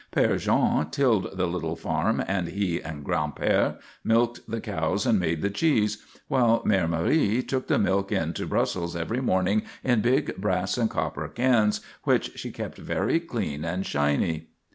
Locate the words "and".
2.27-2.47, 2.81-3.05, 5.05-5.19, 10.75-10.89, 13.63-13.85